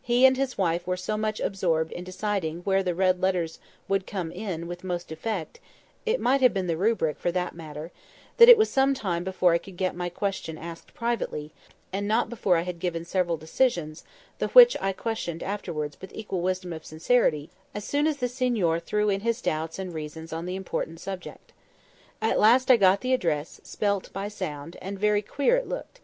He 0.00 0.24
and 0.24 0.38
his 0.38 0.56
wife 0.56 0.86
were 0.86 0.96
so 0.96 1.18
much 1.18 1.40
absorbed 1.40 1.92
in 1.92 2.02
deciding 2.02 2.60
where 2.60 2.82
the 2.82 2.94
red 2.94 3.20
letters 3.20 3.58
would 3.86 4.06
come 4.06 4.32
in 4.32 4.66
with 4.66 4.82
most 4.82 5.12
effect 5.12 5.60
(it 6.06 6.20
might 6.22 6.40
have 6.40 6.54
been 6.54 6.68
the 6.68 6.76
Rubric 6.78 7.18
for 7.18 7.30
that 7.32 7.54
matter), 7.54 7.92
that 8.38 8.48
it 8.48 8.56
was 8.56 8.70
some 8.70 8.94
time 8.94 9.24
before 9.24 9.52
I 9.52 9.58
could 9.58 9.76
get 9.76 9.94
my 9.94 10.08
question 10.08 10.56
asked 10.56 10.94
privately, 10.94 11.52
and 11.92 12.08
not 12.08 12.30
before 12.30 12.56
I 12.56 12.62
had 12.62 12.78
given 12.78 13.04
several 13.04 13.36
decisions, 13.36 14.04
the 14.38 14.48
which 14.48 14.74
I 14.80 14.94
questioned 14.94 15.42
afterwards 15.42 15.98
with 16.00 16.14
equal 16.14 16.40
wisdom 16.40 16.72
of 16.72 16.86
sincerity 16.86 17.50
as 17.74 17.84
soon 17.84 18.06
as 18.06 18.16
the 18.16 18.28
signor 18.30 18.80
threw 18.80 19.10
in 19.10 19.20
his 19.20 19.42
doubts 19.42 19.78
and 19.78 19.92
reasons 19.92 20.32
on 20.32 20.46
the 20.46 20.56
important 20.56 20.98
subject. 20.98 21.52
At 22.22 22.40
last 22.40 22.70
I 22.70 22.78
got 22.78 23.02
the 23.02 23.12
address, 23.12 23.60
spelt 23.64 24.10
by 24.14 24.28
sound, 24.28 24.78
and 24.80 24.98
very 24.98 25.20
queer 25.20 25.56
it 25.58 25.68
looked. 25.68 26.00